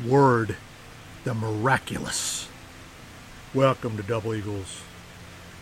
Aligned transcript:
word, 0.00 0.56
the 1.24 1.34
miraculous. 1.34 2.48
Welcome 3.54 3.96
to 3.96 4.02
Double 4.02 4.34
Eagles 4.34 4.82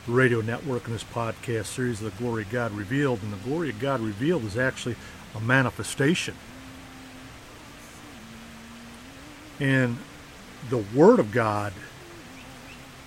Radio 0.06 0.40
Network 0.40 0.86
and 0.86 0.94
this 0.94 1.04
podcast 1.04 1.66
series, 1.66 2.00
of 2.00 2.16
The 2.16 2.22
Glory 2.22 2.44
of 2.44 2.50
God 2.50 2.72
Revealed. 2.72 3.22
And 3.22 3.32
the 3.32 3.36
glory 3.38 3.70
of 3.70 3.78
God 3.78 4.00
revealed 4.00 4.44
is 4.44 4.56
actually 4.56 4.96
a 5.34 5.40
manifestation. 5.40 6.34
And 9.58 9.98
the 10.68 10.84
Word 10.94 11.18
of 11.18 11.32
God 11.32 11.72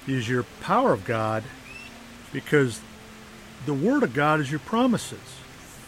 is 0.08 0.30
your 0.30 0.44
power 0.62 0.94
of 0.94 1.06
God 1.06 1.44
because 2.32 2.80
the 3.66 3.74
Word 3.74 4.04
of 4.04 4.14
God 4.14 4.40
is 4.40 4.52
your 4.52 4.60
promises 4.60 5.20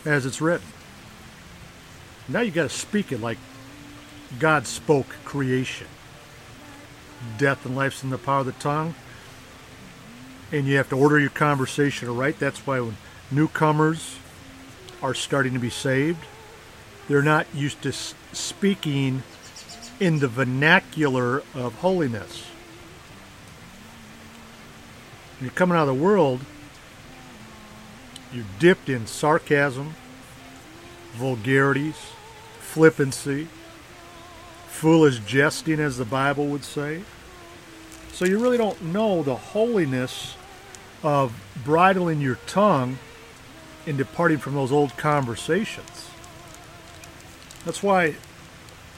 as 0.05 0.25
it's 0.25 0.41
written. 0.41 0.67
Now 2.27 2.39
you 2.39 2.51
got 2.51 2.63
to 2.63 2.69
speak 2.69 3.11
it 3.11 3.19
like 3.19 3.37
God 4.39 4.67
spoke 4.67 5.07
creation. 5.23 5.87
Death 7.37 7.65
and 7.65 7.75
life's 7.75 8.03
in 8.03 8.09
the 8.09 8.17
power 8.17 8.39
of 8.39 8.45
the 8.45 8.51
tongue. 8.53 8.95
And 10.51 10.67
you 10.67 10.77
have 10.77 10.89
to 10.89 10.97
order 10.97 11.19
your 11.19 11.29
conversation 11.29 12.15
right. 12.15 12.37
That's 12.37 12.65
why 12.67 12.79
when 12.79 12.97
newcomers 13.31 14.17
are 15.01 15.13
starting 15.13 15.53
to 15.53 15.59
be 15.59 15.69
saved, 15.69 16.23
they're 17.07 17.21
not 17.21 17.47
used 17.53 17.81
to 17.83 17.91
speaking 17.91 19.23
in 19.99 20.19
the 20.19 20.27
vernacular 20.27 21.43
of 21.53 21.75
holiness. 21.75 22.45
When 25.37 25.47
you're 25.47 25.55
coming 25.55 25.77
out 25.77 25.87
of 25.87 25.95
the 25.95 26.03
world, 26.03 26.41
you're 28.31 28.45
dipped 28.59 28.89
in 28.89 29.07
sarcasm, 29.07 29.95
vulgarities, 31.13 31.95
flippancy, 32.59 33.47
foolish 34.75 35.19
jesting, 35.19 35.79
as 35.79 35.97
the 35.97 36.05
Bible 36.05 36.47
would 36.47 36.63
say. 36.63 37.01
So 38.11 38.25
you 38.25 38.39
really 38.39 38.57
don't 38.57 38.81
know 38.81 39.23
the 39.23 39.35
holiness 39.35 40.35
of 41.01 41.33
bridling 41.63 42.19
your 42.19 42.35
tongue 42.45 42.97
and 43.87 43.97
departing 43.97 44.37
from 44.37 44.53
those 44.53 44.71
old 44.71 44.97
conversations. 44.97 46.09
That's 47.63 47.81
why 47.81 48.15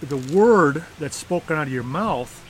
the 0.01 0.17
word 0.17 0.83
that's 0.99 1.15
spoken 1.15 1.57
out 1.57 1.67
of 1.67 1.73
your 1.73 1.83
mouth 1.83 2.43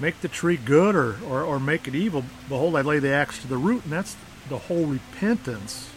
make 0.00 0.20
the 0.20 0.28
tree 0.28 0.56
good 0.56 0.96
or, 0.96 1.16
or, 1.24 1.42
or 1.42 1.60
make 1.60 1.88
it 1.88 1.94
evil 1.94 2.24
behold 2.48 2.76
i 2.76 2.80
lay 2.80 2.98
the 3.00 3.08
axe 3.08 3.40
to 3.40 3.48
the 3.48 3.56
root 3.56 3.82
and 3.84 3.92
that's 3.92 4.16
the 4.48 4.58
whole 4.58 4.86
repentance 4.86 5.90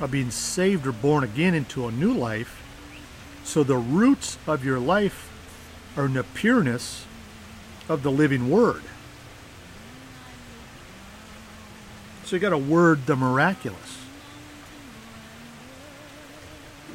of 0.00 0.10
being 0.10 0.30
saved 0.30 0.86
or 0.86 0.92
born 0.92 1.22
again 1.22 1.54
into 1.54 1.86
a 1.86 1.92
new 1.92 2.12
life 2.12 2.60
so 3.52 3.62
the 3.62 3.76
roots 3.76 4.38
of 4.46 4.64
your 4.64 4.78
life 4.78 5.30
are 5.96 6.06
in 6.06 6.14
the 6.14 6.24
pureness 6.24 7.04
of 7.88 8.02
the 8.02 8.10
living 8.10 8.48
word 8.48 8.82
so 12.24 12.36
you 12.36 12.40
got 12.40 12.52
a 12.52 12.58
word 12.58 13.06
the 13.06 13.16
miraculous 13.16 13.98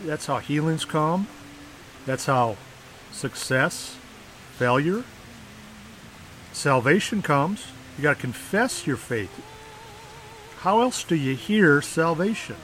that's 0.06 0.26
how 0.26 0.38
healings 0.38 0.86
come 0.86 1.28
that's 2.06 2.26
how 2.26 2.56
success, 3.12 3.98
failure, 4.58 5.04
salvation 6.54 7.22
comes. 7.22 7.68
You 7.98 8.04
got 8.04 8.16
to 8.16 8.22
confess 8.22 8.88
your 8.88 8.96
faith. 8.96 9.44
How 10.60 10.82
else 10.82 11.04
do 11.04 11.16
you 11.16 11.36
hear 11.36 11.82
salvation? 11.82 12.56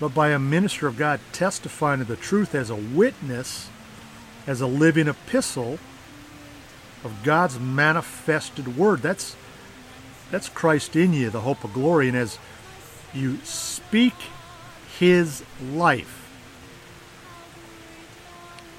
But 0.00 0.14
by 0.14 0.30
a 0.30 0.38
minister 0.38 0.86
of 0.86 0.96
God 0.96 1.20
testifying 1.32 2.00
to 2.00 2.04
the 2.04 2.16
truth 2.16 2.54
as 2.54 2.70
a 2.70 2.74
witness, 2.74 3.68
as 4.46 4.60
a 4.60 4.66
living 4.66 5.08
epistle 5.08 5.78
of 7.04 7.22
God's 7.22 7.60
manifested 7.60 8.76
word. 8.76 9.02
That's 9.02 9.36
that's 10.30 10.48
Christ 10.48 10.96
in 10.96 11.12
you, 11.12 11.30
the 11.30 11.42
hope 11.42 11.62
of 11.62 11.72
glory. 11.72 12.08
And 12.08 12.16
as 12.16 12.38
you 13.12 13.38
speak 13.44 14.14
his 14.98 15.44
life, 15.62 16.28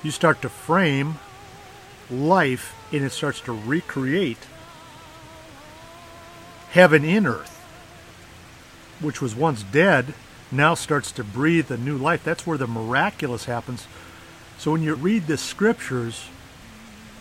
you 0.03 0.11
start 0.11 0.41
to 0.41 0.49
frame 0.49 1.15
life 2.11 2.75
and 2.91 3.03
it 3.03 3.11
starts 3.11 3.39
to 3.41 3.53
recreate 3.53 4.47
heaven 6.69 7.05
in 7.05 7.25
earth, 7.25 7.63
which 8.99 9.21
was 9.21 9.35
once 9.35 9.63
dead, 9.63 10.13
now 10.55 10.73
starts 10.73 11.11
to 11.13 11.23
breathe 11.23 11.71
a 11.71 11.77
new 11.77 11.97
life. 11.97 12.23
That's 12.23 12.45
where 12.45 12.57
the 12.57 12.67
miraculous 12.67 13.45
happens. 13.45 13.87
So 14.57 14.71
when 14.71 14.83
you 14.83 14.95
read 14.95 15.27
the 15.27 15.37
scriptures, 15.37 16.27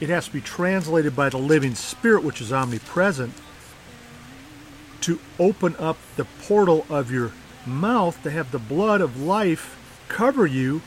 it 0.00 0.09
has 0.09 0.27
to 0.27 0.33
be 0.33 0.41
translated 0.41 1.15
by 1.17 1.28
the 1.28 1.39
living 1.39 1.75
spirit, 1.75 2.25
which 2.25 2.41
is 2.41 2.53
omnipresent, 2.53 3.34
to 5.03 5.21
open 5.39 5.77
up 5.78 5.99
the 6.17 6.25
portal 6.25 6.87
of 6.89 7.11
your 7.11 7.33
mouth 7.67 8.23
to 8.23 8.31
have 8.31 8.50
the 8.50 8.59
blood 8.59 9.00
of 9.00 9.21
life 9.21 9.78
cover 10.09 10.47
you 10.47 10.83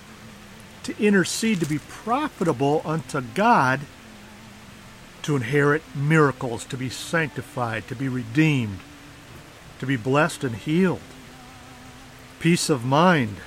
to 0.83 0.97
intercede 1.03 1.59
to 1.59 1.65
be 1.65 1.79
profitable 1.79 2.81
unto 2.85 3.21
God 3.21 3.81
to 5.23 5.35
inherit 5.35 5.83
miracles, 5.93 6.63
to 6.63 6.77
be 6.77 6.89
sanctified, 6.89 7.85
to 7.89 7.95
be 7.95 8.07
redeemed, 8.07 8.79
to 9.79 9.85
be 9.85 9.97
blessed 9.97 10.45
and 10.45 10.55
healed. 10.55 11.01
Peace 12.39 12.69
of 12.69 12.85
mind, 12.85 13.37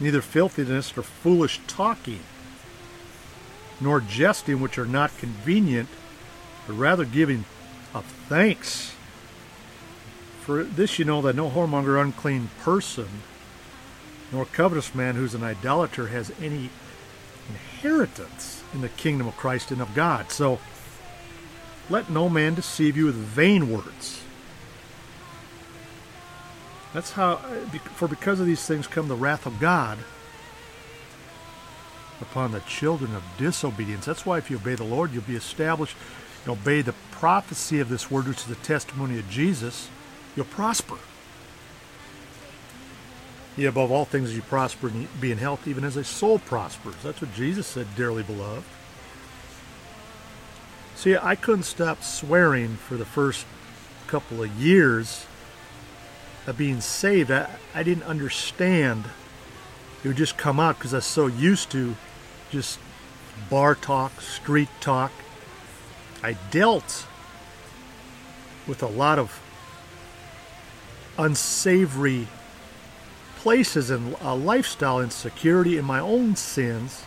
neither 0.00 0.20
filthiness 0.20 0.96
nor 0.96 1.04
foolish 1.04 1.60
talking, 1.68 2.20
nor 3.80 4.00
jesting, 4.00 4.60
which 4.60 4.76
are 4.76 4.86
not 4.86 5.16
convenient, 5.18 5.88
but 6.66 6.74
rather 6.74 7.04
giving 7.04 7.44
of 7.94 8.04
thanks. 8.28 8.94
For 10.42 10.64
this 10.64 10.98
you 10.98 11.04
know 11.04 11.22
that 11.22 11.36
no 11.36 11.48
whoremonger, 11.48 12.00
unclean 12.00 12.50
person, 12.60 13.08
nor 14.32 14.44
covetous 14.44 14.94
man 14.96 15.14
who's 15.14 15.34
an 15.34 15.44
idolater 15.44 16.08
has 16.08 16.32
any 16.42 16.70
inheritance 17.48 18.64
in 18.74 18.80
the 18.80 18.88
kingdom 18.88 19.28
of 19.28 19.36
Christ 19.36 19.70
and 19.70 19.80
of 19.80 19.94
God. 19.94 20.32
So 20.32 20.58
let 21.88 22.10
no 22.10 22.28
man 22.28 22.54
deceive 22.54 22.96
you 22.96 23.06
with 23.06 23.14
vain 23.14 23.70
words. 23.70 24.23
That's 26.94 27.10
how, 27.10 27.32
uh, 27.32 27.78
for 27.96 28.06
because 28.06 28.40
of 28.40 28.46
these 28.46 28.64
things 28.64 28.86
come 28.86 29.08
the 29.08 29.16
wrath 29.16 29.46
of 29.46 29.58
God 29.60 29.98
upon 32.20 32.52
the 32.52 32.60
children 32.60 33.14
of 33.16 33.24
disobedience. 33.36 34.06
That's 34.06 34.24
why 34.24 34.38
if 34.38 34.48
you 34.48 34.56
obey 34.56 34.76
the 34.76 34.84
Lord, 34.84 35.12
you'll 35.12 35.24
be 35.24 35.34
established. 35.34 35.96
You 36.46 36.52
obey 36.52 36.82
the 36.82 36.94
prophecy 37.10 37.80
of 37.80 37.88
this 37.88 38.10
word, 38.10 38.28
which 38.28 38.38
is 38.38 38.46
the 38.46 38.54
testimony 38.54 39.18
of 39.18 39.28
Jesus, 39.28 39.90
you'll 40.36 40.46
prosper. 40.46 40.96
Yea, 43.56 43.66
above 43.66 43.90
all 43.90 44.04
things 44.04 44.34
you 44.34 44.42
prosper 44.42 44.88
and 44.88 45.08
be 45.20 45.32
in 45.32 45.38
health, 45.38 45.66
even 45.66 45.84
as 45.84 45.96
a 45.96 46.04
soul 46.04 46.38
prospers. 46.38 46.94
That's 47.02 47.20
what 47.20 47.34
Jesus 47.34 47.66
said, 47.66 47.86
dearly 47.96 48.22
beloved. 48.22 48.64
See, 50.94 51.16
I 51.16 51.34
couldn't 51.34 51.64
stop 51.64 52.04
swearing 52.04 52.76
for 52.76 52.96
the 52.96 53.04
first 53.04 53.46
couple 54.06 54.42
of 54.42 54.50
years 54.60 55.26
of 56.46 56.58
being 56.58 56.80
saved. 56.80 57.30
I, 57.30 57.48
I 57.74 57.82
didn't 57.82 58.04
understand. 58.04 59.04
It 60.02 60.08
would 60.08 60.16
just 60.16 60.36
come 60.36 60.60
out 60.60 60.78
because 60.78 60.92
I 60.92 60.98
was 60.98 61.04
so 61.04 61.26
used 61.26 61.70
to 61.70 61.96
just 62.50 62.78
bar 63.50 63.74
talk, 63.74 64.20
street 64.20 64.68
talk. 64.80 65.12
I 66.22 66.34
dealt 66.50 67.06
with 68.66 68.82
a 68.82 68.86
lot 68.86 69.18
of 69.18 69.40
unsavory 71.18 72.28
places 73.36 73.90
and 73.90 74.16
a 74.20 74.34
lifestyle 74.34 75.00
insecurity 75.00 75.76
in 75.76 75.84
my 75.84 76.00
own 76.00 76.36
sins. 76.36 77.04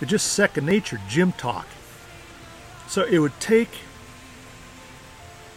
It's 0.00 0.10
just 0.10 0.32
second 0.32 0.66
nature, 0.66 1.00
gym 1.08 1.32
talk. 1.32 1.66
So 2.88 3.04
it 3.04 3.20
would 3.20 3.38
take 3.38 3.70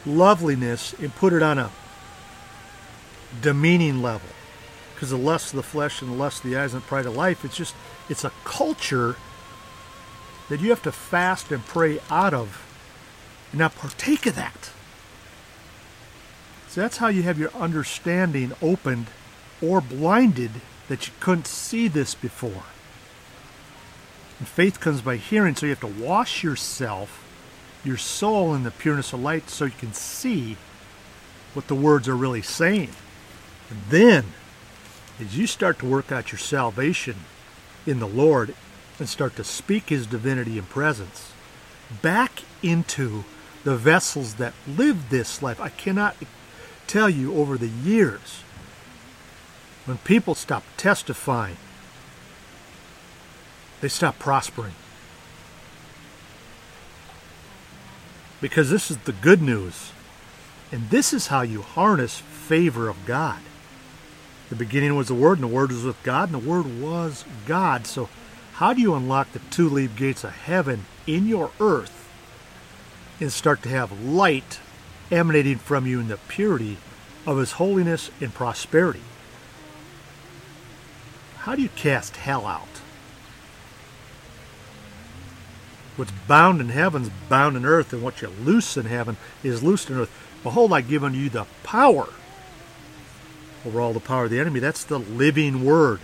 loveliness 0.06 0.94
and 0.94 1.14
put 1.16 1.34
it 1.34 1.42
on 1.42 1.58
a 1.58 1.72
demeaning 3.42 4.02
level. 4.02 4.30
Because 4.94 5.10
the 5.10 5.18
lust 5.18 5.54
of 5.54 5.58
the 5.58 5.64
flesh 5.64 6.02
and 6.02 6.12
the 6.12 6.16
lust 6.16 6.44
of 6.44 6.50
the 6.50 6.58
eyes 6.58 6.74
and 6.74 6.82
the 6.82 6.88
pride 6.88 7.06
of 7.06 7.16
life, 7.16 7.44
it's 7.44 7.58
just, 7.58 7.76
it's 8.10 8.24
a 8.24 8.32
culture 8.44 9.16
that 10.50 10.62
you 10.62 10.70
have 10.70 10.84
to 10.84 10.92
fast 10.92 11.52
and 11.52 11.66
pray 11.66 12.00
out 12.10 12.34
of 12.34 12.66
and 13.52 13.60
not 13.60 13.76
partake 13.76 14.26
of 14.26 14.36
that. 14.36 14.72
So 16.70 16.82
that's 16.82 16.98
how 16.98 17.08
you 17.08 17.24
have 17.24 17.40
your 17.40 17.54
understanding 17.56 18.54
opened 18.62 19.08
or 19.62 19.82
blinded 19.82 20.52
that 20.88 21.08
you 21.08 21.14
couldn't 21.20 21.48
see 21.48 21.88
this 21.88 22.16
before. 22.16 22.64
And 24.40 24.48
faith 24.48 24.80
comes 24.80 25.02
by 25.02 25.16
hearing, 25.16 25.56
so 25.56 25.66
you 25.66 25.72
have 25.72 25.80
to 25.80 25.88
wash 25.88 26.44
yourself, 26.44 27.24
your 27.84 27.98
soul, 27.98 28.54
in 28.54 28.64
the 28.64 28.72
pureness 28.72 29.14
of 29.14 29.22
light 29.22 29.50
so 29.50 29.66
you 29.66 29.72
can 29.72 29.94
see 29.94 30.58
what 31.54 31.68
the 31.68 31.76
words 31.76 32.10
are 32.10 32.16
really 32.16 32.42
saying. 32.42 32.90
And 33.70 33.80
then, 33.90 34.26
as 35.20 35.38
you 35.38 35.48
start 35.48 35.80
to 35.80 35.86
work 35.86 36.12
out 36.12 36.32
your 36.32 36.40
salvation 36.40 37.16
in 37.86 38.00
the 38.00 38.08
Lord, 38.08 38.54
and 39.00 39.10
start 39.10 39.36
to 39.36 39.44
speak 39.44 39.90
his 39.90 40.08
divinity 40.08 40.58
and 40.58 40.70
presence 40.70 41.32
back 42.02 42.44
into 42.64 43.24
the 43.64 43.76
vessels 43.76 44.36
that 44.36 44.54
live 44.68 45.10
this 45.10 45.42
life. 45.42 45.60
I 45.60 45.70
cannot 45.70 46.16
tell 46.88 47.10
you 47.10 47.36
over 47.36 47.58
the 47.58 47.68
years 47.68 48.44
when 49.86 49.98
people 50.00 50.36
stop 50.36 50.64
testifying, 50.78 51.58
they 53.82 53.88
stop 53.88 54.18
prospering. 54.18 54.74
Because 58.42 58.70
this 58.70 58.90
is 58.92 58.98
the 59.00 59.12
good 59.12 59.42
news. 59.42 59.92
And 60.72 60.90
this 60.90 61.14
is 61.14 61.28
how 61.28 61.42
you 61.42 61.62
harness 61.62 62.20
favor 62.20 62.90
of 62.90 63.06
God. 63.06 63.40
The 64.50 64.56
beginning 64.56 64.96
was 64.96 65.08
the 65.08 65.16
Word, 65.16 65.40
and 65.40 65.44
the 65.50 65.56
Word 65.56 65.72
was 65.72 65.84
with 65.84 66.02
God, 66.04 66.32
and 66.32 66.44
the 66.44 66.50
Word 66.50 66.80
was 66.80 67.26
God. 67.48 67.88
So, 67.88 68.10
how 68.54 68.74
do 68.74 68.82
you 68.82 68.94
unlock 68.94 69.32
the 69.32 69.40
two 69.40 69.68
leaf 69.68 69.96
gates 69.96 70.24
of 70.24 70.32
heaven 70.32 70.86
in 71.08 71.28
your 71.28 71.52
earth 71.60 72.08
and 73.20 73.32
start 73.32 73.64
to 73.64 73.70
have 73.70 74.04
light 74.04 74.60
emanating 75.12 75.58
from 75.58 75.88
you 75.88 76.00
in 76.00 76.08
the 76.08 76.18
purity 76.18 76.78
of 77.26 77.38
His 77.38 77.54
holiness 77.54 78.12
and 78.22 78.34
prosperity? 78.34 79.02
How 81.40 81.56
do 81.56 81.62
you 81.62 81.70
cast 81.70 82.18
hell 82.18 82.46
out? 82.46 82.68
What's 85.96 86.12
bound 86.28 86.60
in 86.60 86.70
heaven's 86.70 87.10
bound 87.30 87.58
in 87.58 87.66
earth, 87.66 87.94
and 87.94 88.04
what 88.04 88.22
you 88.22 88.28
loose 88.28 88.78
in 88.78 88.86
heaven 88.86 89.18
is 89.44 89.64
loosed 89.64 89.90
in 89.90 89.98
earth. 89.98 90.12
Behold, 90.44 90.74
I've 90.74 90.90
given 90.90 91.14
you 91.14 91.30
the 91.30 91.46
power 91.64 92.10
over 93.66 93.82
all 93.82 93.94
the 93.94 94.00
power 94.00 94.26
of 94.26 94.30
the 94.30 94.40
enemy. 94.40 94.60
That's 94.60 94.84
the 94.84 95.00
living 95.00 95.66
word. 95.66 96.00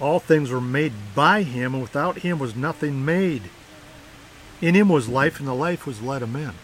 All 0.00 0.18
things 0.18 0.50
were 0.50 0.60
made 0.60 0.92
by 1.14 1.42
him, 1.42 1.74
and 1.74 1.82
without 1.82 2.18
him 2.18 2.38
was 2.38 2.54
nothing 2.54 3.04
made. 3.04 3.42
In 4.60 4.74
him 4.74 4.88
was 4.88 5.08
life, 5.08 5.38
and 5.38 5.48
the 5.48 5.54
life 5.54 5.86
was 5.86 6.02
light 6.02 6.22
of 6.22 6.32
men. 6.32 6.54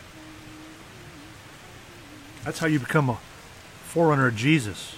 That's 2.45 2.59
how 2.59 2.67
you 2.67 2.79
become 2.79 3.09
a 3.09 3.19
forerunner 3.85 4.29
of 4.29 4.37
Jesus, 4.37 4.97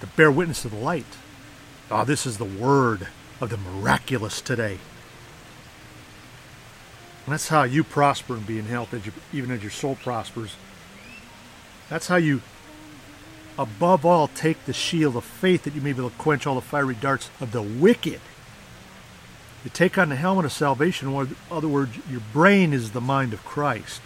to 0.00 0.06
bear 0.06 0.30
witness 0.30 0.64
of 0.64 0.72
the 0.72 0.78
light. 0.78 1.04
Ah, 1.90 2.04
this 2.04 2.26
is 2.26 2.38
the 2.38 2.44
word 2.44 3.08
of 3.40 3.50
the 3.50 3.56
miraculous 3.56 4.40
today. 4.40 4.78
And 7.24 7.32
that's 7.32 7.48
how 7.48 7.64
you 7.64 7.84
prosper 7.84 8.34
and 8.34 8.46
be 8.46 8.58
in 8.58 8.66
health, 8.66 8.94
even 9.32 9.50
as 9.50 9.62
your 9.62 9.70
soul 9.70 9.96
prospers. 9.96 10.56
That's 11.88 12.08
how 12.08 12.16
you, 12.16 12.42
above 13.58 14.04
all, 14.04 14.28
take 14.28 14.64
the 14.64 14.72
shield 14.72 15.16
of 15.16 15.24
faith 15.24 15.64
that 15.64 15.74
you 15.74 15.80
may 15.80 15.92
be 15.92 16.00
able 16.00 16.10
to 16.10 16.16
quench 16.16 16.46
all 16.46 16.54
the 16.54 16.60
fiery 16.60 16.94
darts 16.94 17.30
of 17.40 17.52
the 17.52 17.62
wicked. 17.62 18.20
You 19.64 19.70
take 19.72 19.98
on 19.98 20.10
the 20.10 20.16
helmet 20.16 20.44
of 20.44 20.52
salvation. 20.52 21.12
In 21.12 21.36
other 21.50 21.68
words, 21.68 21.96
your 22.08 22.22
brain 22.32 22.72
is 22.72 22.92
the 22.92 23.00
mind 23.00 23.32
of 23.32 23.44
Christ. 23.44 24.00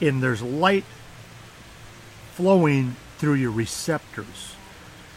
And 0.00 0.22
there's 0.22 0.42
light 0.42 0.84
flowing 2.32 2.96
through 3.18 3.34
your 3.34 3.50
receptors. 3.50 4.54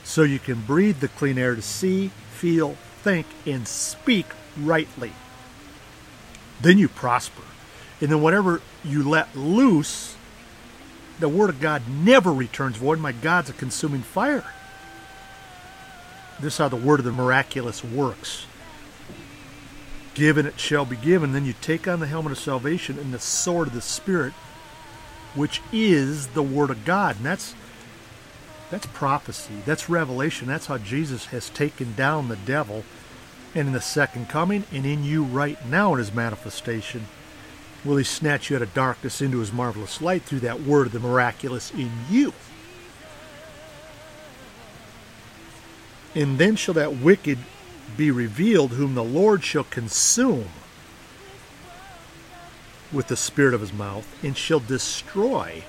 So 0.04 0.24
you 0.24 0.40
can 0.40 0.62
breathe 0.62 1.00
the 1.00 1.08
clean 1.08 1.38
air 1.38 1.54
to 1.54 1.62
see, 1.62 2.08
feel, 2.32 2.76
think, 3.04 3.28
and 3.46 3.68
speak 3.68 4.26
rightly 4.58 5.12
then 6.62 6.78
you 6.78 6.88
prosper. 6.90 7.44
And 8.02 8.10
then 8.12 8.22
whatever 8.22 8.62
you 8.84 9.08
let 9.08 9.36
loose, 9.36 10.16
the 11.20 11.30
word 11.30 11.50
of 11.50 11.60
God 11.60 11.84
never 11.88 12.34
returns 12.34 12.78
void. 12.78 13.00
My 13.00 13.12
God's 13.12 13.50
a 13.50 13.54
consuming 13.54 14.02
fire. 14.02 14.44
This 16.40 16.54
is 16.54 16.58
how 16.58 16.70
the 16.70 16.76
word 16.76 17.00
of 17.00 17.06
the 17.06 17.12
miraculous 17.12 17.84
works. 17.84 18.46
Given 20.14 20.46
it 20.46 20.60
shall 20.60 20.86
be 20.86 20.96
given. 20.96 21.34
Then 21.34 21.46
you 21.46 21.54
take 21.62 21.88
on 21.88 22.00
the 22.00 22.08
helmet 22.08 22.32
of 22.32 22.40
salvation 22.40 22.98
and 22.98 23.14
the 23.14 23.20
sword 23.20 23.68
of 23.68 23.74
the 23.74 23.82
Spirit, 23.82 24.34
which 25.36 25.62
is 25.72 26.28
the 26.28 26.44
word 26.44 26.70
of 26.70 26.86
God. 26.86 27.18
And 27.18 27.26
that's 27.26 27.54
that's 28.72 28.86
prophecy. 28.88 29.62
That's 29.66 29.90
revelation. 29.90 30.48
That's 30.48 30.68
how 30.68 30.78
Jesus 30.78 31.28
has 31.28 31.50
taken 31.50 31.94
down 31.96 32.30
the 32.30 32.36
devil 32.36 32.84
and 33.56 33.68
in 33.68 33.74
the 33.74 33.82
second 33.82 34.30
coming, 34.30 34.64
and 34.72 34.86
in 34.86 35.04
you 35.04 35.24
right 35.24 35.64
now 35.66 35.94
in 35.94 36.00
his 36.00 36.14
manifestation, 36.14 37.06
will 37.86 37.98
he 37.98 38.04
snatch 38.04 38.50
you 38.50 38.56
out 38.56 38.62
of 38.62 38.74
darkness 38.74 39.22
into 39.22 39.40
his 39.40 39.54
marvelous 39.54 40.02
light 40.02 40.24
through 40.24 40.42
that 40.42 40.62
word 40.62 40.88
of 40.88 40.94
the 40.94 41.00
miraculous 41.00 41.72
in 41.72 41.92
you. 42.10 42.34
And 46.16 46.38
then 46.38 46.56
shall 46.56 46.74
that 46.74 46.98
wicked 46.98 47.38
be 47.96 48.12
revealed, 48.12 48.72
whom 48.72 48.96
the 48.96 49.04
Lord 49.04 49.44
shall 49.44 49.64
consume 49.64 50.50
with 52.92 53.08
the 53.08 53.18
spirit 53.18 53.54
of 53.54 53.62
his 53.62 53.72
mouth, 53.72 54.08
and 54.24 54.36
shall 54.36 54.60
destroy 54.60 55.64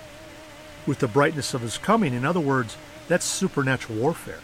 with 0.86 0.98
the 0.98 1.08
brightness 1.08 1.52
of 1.52 1.60
his 1.60 1.76
coming. 1.76 2.14
In 2.14 2.24
other 2.24 2.40
words, 2.40 2.76
that's 3.08 3.26
supernatural 3.26 3.98
warfare. 3.98 4.40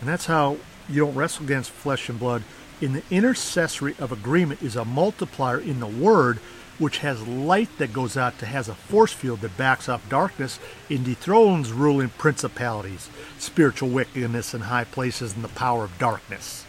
And 0.00 0.08
that's 0.08 0.26
how 0.26 0.56
you 0.88 1.04
don't 1.04 1.14
wrestle 1.14 1.44
against 1.44 1.70
flesh 1.70 2.08
and 2.08 2.18
blood. 2.18 2.42
In 2.82 2.94
the 2.94 3.04
intercessory 3.12 3.94
of 4.00 4.10
agreement 4.10 4.60
is 4.60 4.74
a 4.74 4.84
multiplier 4.84 5.60
in 5.60 5.78
the 5.78 5.86
word, 5.86 6.38
which 6.80 6.98
has 6.98 7.28
light 7.28 7.68
that 7.78 7.92
goes 7.92 8.16
out 8.16 8.40
to 8.40 8.46
has 8.46 8.68
a 8.68 8.74
force 8.74 9.12
field 9.12 9.40
that 9.42 9.56
backs 9.56 9.88
up 9.88 10.08
darkness 10.08 10.58
and 10.90 11.04
dethrones 11.04 11.70
ruling 11.70 12.08
principalities, 12.08 13.08
spiritual 13.38 13.88
wickedness 13.88 14.52
in 14.52 14.62
high 14.62 14.82
places, 14.82 15.32
and 15.32 15.44
the 15.44 15.48
power 15.48 15.84
of 15.84 15.96
darkness. 15.96 16.64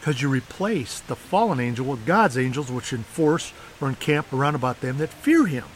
Because 0.00 0.22
you 0.22 0.30
replace 0.30 0.98
the 0.98 1.14
fallen 1.14 1.60
angel 1.60 1.84
with 1.84 2.06
God's 2.06 2.38
angels, 2.38 2.72
which 2.72 2.94
enforce 2.94 3.52
or 3.82 3.90
encamp 3.90 4.32
around 4.32 4.54
about 4.54 4.80
them 4.80 4.96
that 4.96 5.10
fear 5.10 5.44
him. 5.44 5.66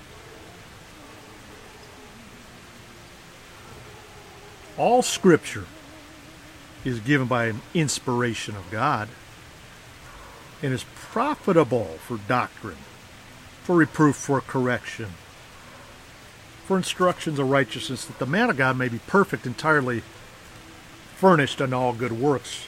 All 4.79 5.03
scripture 5.03 5.67
is 6.85 7.01
given 7.01 7.27
by 7.27 7.47
an 7.47 7.61
inspiration 7.75 8.57
of 8.57 8.71
God 8.71 9.09
and 10.63 10.73
is 10.73 10.85
profitable 10.95 11.99
for 12.07 12.19
doctrine, 12.29 12.79
for 13.63 13.77
reproof, 13.77 14.17
for 14.17 14.41
correction, 14.41 15.11
for 16.65 16.77
instructions 16.77 17.39
of 17.39 17.51
righteousness, 17.51 18.05
that 18.05 18.19
the 18.19 18.27
man 18.27 18.51
of 18.51 18.57
God 18.57 18.77
may 18.77 18.89
be 18.89 19.01
perfect, 19.01 19.47
entirely 19.47 20.03
furnished 21.17 21.61
unto 21.61 21.77
all 21.77 21.93
good 21.93 22.13
works. 22.13 22.67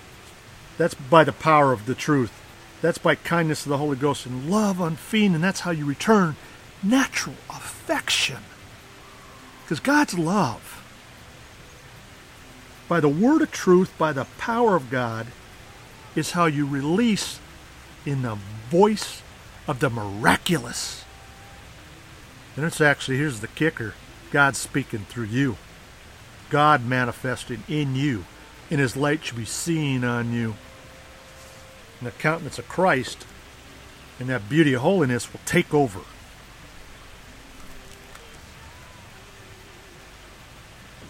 That's 0.77 0.95
by 0.95 1.25
the 1.25 1.33
power 1.33 1.73
of 1.73 1.87
the 1.87 1.95
truth. 1.95 2.33
That's 2.83 2.99
by 2.99 3.15
kindness 3.15 3.65
of 3.65 3.71
the 3.71 3.79
Holy 3.79 3.97
Ghost 3.97 4.27
and 4.27 4.51
love 4.51 4.81
unfeigned, 4.81 5.35
and 5.35 5.43
that's 5.43 5.61
how 5.61 5.71
you 5.71 5.87
return 5.87 6.37
natural 6.83 7.37
affection. 7.49 8.39
Because 9.63 9.81
God's 9.81 10.19
love 10.19 10.74
by 12.89 13.01
the 13.01 13.09
word 13.09 13.43
of 13.43 13.51
truth, 13.51 13.93
by 13.99 14.13
the 14.13 14.27
power 14.39 14.77
of 14.77 14.91
God, 14.91 15.29
is 16.15 16.33
how 16.33 16.47
you 16.47 16.67
release 16.67 17.41
in 18.05 18.23
the 18.23 18.39
voice 18.69 19.23
of 19.67 19.81
the 19.81 19.91
miraculous. 19.91 21.05
And 22.57 22.65
it's 22.65 22.81
actually, 22.81 23.17
here's 23.17 23.41
the 23.41 23.49
kicker 23.49 23.95
God 24.31 24.57
speaking 24.57 25.07
through 25.09 25.25
you, 25.25 25.57
God 26.51 26.85
manifesting 26.85 27.63
in 27.69 27.95
you, 27.95 28.25
and 28.71 28.81
His 28.81 28.97
light 28.97 29.25
should 29.25 29.37
be 29.37 29.45
seen 29.45 30.05
on 30.05 30.33
you. 30.33 30.55
And 31.99 32.09
the 32.09 32.13
countenance 32.13 32.59
of 32.59 32.69
Christ 32.69 33.27
and 34.19 34.29
that 34.29 34.49
beauty 34.49 34.75
of 34.75 34.83
holiness 34.83 35.33
will 35.33 35.41
take 35.45 35.73
over. 35.75 36.01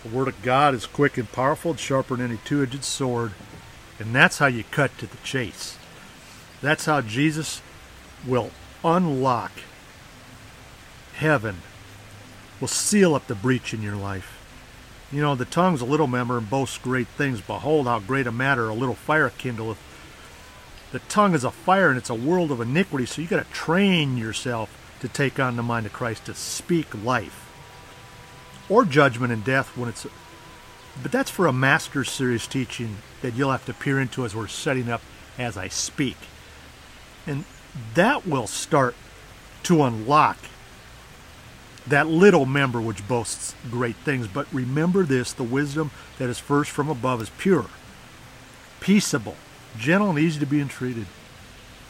The 0.04 0.10
Word 0.10 0.28
of 0.28 0.42
God 0.42 0.74
is 0.74 0.84
quick 0.84 1.16
and 1.16 1.30
powerful 1.32 1.70
and 1.70 1.80
sharper 1.80 2.14
than 2.14 2.26
any 2.26 2.38
two 2.44 2.62
edged 2.62 2.84
sword. 2.84 3.32
And 3.98 4.14
that's 4.14 4.38
how 4.38 4.46
you 4.46 4.62
cut 4.70 4.96
to 4.98 5.06
the 5.06 5.16
chase. 5.24 5.78
That's 6.60 6.84
how 6.84 7.00
Jesus 7.00 7.62
will 8.26 8.50
unlock 8.84 9.52
heaven, 11.14 11.62
will 12.60 12.68
seal 12.68 13.14
up 13.14 13.28
the 13.28 13.34
breach 13.34 13.72
in 13.72 13.80
your 13.80 13.96
life. 13.96 14.40
You 15.10 15.22
know, 15.22 15.34
the 15.34 15.46
tongue's 15.46 15.80
a 15.80 15.86
little 15.86 16.06
member 16.06 16.36
and 16.36 16.50
boasts 16.50 16.76
great 16.76 17.08
things. 17.08 17.40
Behold, 17.40 17.86
how 17.86 18.00
great 18.00 18.26
a 18.26 18.32
matter 18.32 18.68
a 18.68 18.74
little 18.74 18.94
fire 18.94 19.30
kindleth. 19.30 19.78
The 20.92 20.98
tongue 20.98 21.34
is 21.34 21.44
a 21.44 21.50
fire 21.50 21.88
and 21.88 21.96
it's 21.96 22.10
a 22.10 22.14
world 22.14 22.50
of 22.50 22.60
iniquity, 22.60 23.06
so 23.06 23.22
you 23.22 23.28
got 23.28 23.44
to 23.44 23.52
train 23.52 24.18
yourself 24.18 24.70
to 25.00 25.08
take 25.08 25.40
on 25.40 25.56
the 25.56 25.62
mind 25.62 25.86
of 25.86 25.92
Christ, 25.92 26.26
to 26.26 26.34
speak 26.34 26.94
life 27.02 27.43
or 28.68 28.84
judgment 28.84 29.32
and 29.32 29.44
death 29.44 29.76
when 29.76 29.88
it's 29.88 30.06
but 31.02 31.10
that's 31.10 31.30
for 31.30 31.46
a 31.46 31.52
master 31.52 32.04
series 32.04 32.46
teaching 32.46 32.98
that 33.20 33.34
you'll 33.34 33.50
have 33.50 33.66
to 33.66 33.74
peer 33.74 33.98
into 33.98 34.24
as 34.24 34.34
we're 34.34 34.46
setting 34.46 34.88
up 34.88 35.02
as 35.38 35.56
I 35.56 35.68
speak. 35.68 36.16
And 37.26 37.44
that 37.94 38.26
will 38.26 38.46
start 38.46 38.94
to 39.64 39.82
unlock 39.82 40.36
that 41.86 42.06
little 42.06 42.46
member 42.46 42.80
which 42.80 43.06
boasts 43.08 43.54
great 43.70 43.96
things. 43.96 44.28
But 44.28 44.46
remember 44.52 45.02
this 45.02 45.32
the 45.32 45.42
wisdom 45.42 45.90
that 46.18 46.28
is 46.28 46.38
first 46.38 46.70
from 46.70 46.88
above 46.88 47.20
is 47.20 47.30
pure, 47.38 47.66
peaceable, 48.80 49.36
gentle, 49.76 50.10
and 50.10 50.18
easy 50.18 50.38
to 50.40 50.46
be 50.46 50.60
entreated, 50.60 51.06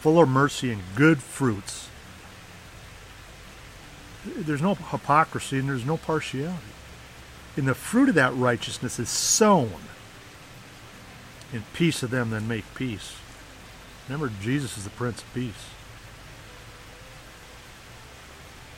full 0.00 0.21
of 0.21 0.28
mercy 0.28 0.73
and 0.73 0.83
good 0.97 1.23
fruits. 1.23 1.88
There's 4.25 4.62
no 4.62 4.75
hypocrisy 4.75 5.59
and 5.59 5.69
there's 5.69 5.85
no 5.85 5.97
partiality. 5.97 6.59
And 7.57 7.69
the 7.69 7.75
fruit 7.75 8.09
of 8.09 8.14
that 8.16 8.35
righteousness 8.35 8.99
is 8.99 9.09
sown 9.09 9.73
in 11.52 11.62
peace 11.73 12.02
of 12.02 12.11
them 12.11 12.31
that 12.31 12.43
make 12.43 12.64
peace. 12.75 13.16
Remember, 14.09 14.31
Jesus 14.40 14.76
is 14.76 14.85
the 14.85 14.90
Prince 14.90 15.23
of 15.23 15.33
Peace. 15.35 15.69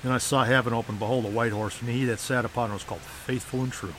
And 0.02 0.12
I 0.12 0.18
saw 0.18 0.44
heaven 0.44 0.72
open, 0.72 0.98
behold, 0.98 1.24
a 1.24 1.28
white 1.28 1.52
horse, 1.52 1.80
and 1.80 1.90
he 1.90 2.04
that 2.04 2.20
sat 2.20 2.44
upon 2.44 2.70
it 2.70 2.74
was 2.74 2.84
called 2.84 3.00
Faithful 3.00 3.62
and 3.62 3.72
True. 3.72 3.94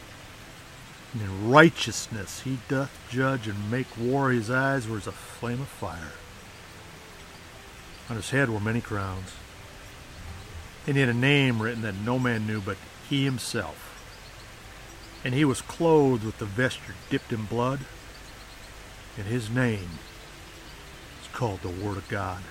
And 1.13 1.21
in 1.21 1.49
righteousness 1.49 2.41
he 2.41 2.59
doth 2.69 2.97
judge 3.09 3.47
and 3.47 3.71
make 3.71 3.87
war. 3.97 4.29
His 4.29 4.51
eyes 4.51 4.87
were 4.87 4.97
as 4.97 5.07
a 5.07 5.11
flame 5.11 5.61
of 5.61 5.67
fire. 5.67 6.11
On 8.09 8.15
his 8.15 8.29
head 8.29 8.49
were 8.49 8.59
many 8.59 8.79
crowns. 8.79 9.33
And 10.87 10.95
he 10.95 11.01
had 11.01 11.09
a 11.09 11.13
name 11.13 11.61
written 11.61 11.81
that 11.81 11.95
no 11.95 12.17
man 12.17 12.47
knew 12.47 12.61
but 12.61 12.77
he 13.09 13.25
himself. 13.25 13.83
And 15.23 15.33
he 15.33 15.43
was 15.43 15.61
clothed 15.61 16.23
with 16.23 16.37
the 16.37 16.45
vesture 16.45 16.95
dipped 17.09 17.33
in 17.33 17.43
blood, 17.43 17.81
and 19.17 19.27
his 19.27 19.49
name 19.49 19.99
is 21.21 21.27
called 21.33 21.61
the 21.61 21.67
Word 21.67 21.97
of 21.97 22.07
God. 22.07 22.41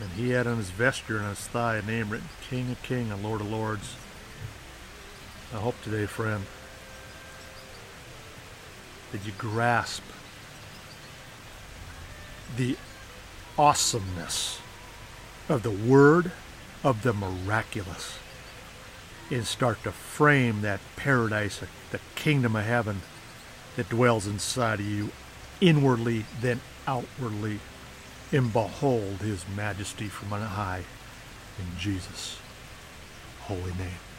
And 0.00 0.10
he 0.10 0.30
had 0.30 0.46
on 0.46 0.56
his 0.58 0.70
vesture 0.70 1.18
and 1.18 1.28
his 1.28 1.38
thigh 1.38 1.76
a 1.76 1.82
name 1.82 2.10
written 2.10 2.28
King 2.50 2.72
of 2.72 2.82
Kings 2.82 3.12
and 3.12 3.22
Lord 3.22 3.40
of 3.40 3.48
Lords. 3.48 3.94
I 5.54 5.58
hope 5.58 5.80
today, 5.82 6.06
friend, 6.06 6.44
that 9.12 9.24
you 9.24 9.32
grasp 9.38 10.02
the 12.56 12.76
awesomeness 13.58 14.60
of 15.48 15.62
the 15.62 15.70
Word 15.70 16.32
of 16.84 17.02
the 17.02 17.12
miraculous 17.12 18.18
and 19.30 19.46
start 19.46 19.82
to 19.84 19.92
frame 19.92 20.60
that 20.62 20.80
paradise, 20.96 21.62
the 21.90 22.00
kingdom 22.14 22.56
of 22.56 22.64
heaven 22.64 23.02
that 23.76 23.88
dwells 23.88 24.26
inside 24.26 24.80
of 24.80 24.86
you 24.86 25.10
inwardly, 25.60 26.24
then 26.40 26.60
outwardly 26.86 27.60
and 28.32 28.52
behold 28.52 29.18
his 29.20 29.44
majesty 29.54 30.08
from 30.08 30.32
on 30.32 30.42
high 30.42 30.84
in 31.58 31.78
Jesus' 31.78 32.38
holy 33.40 33.72
name. 33.74 34.11